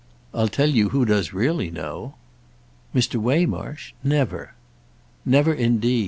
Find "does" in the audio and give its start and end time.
1.05-1.31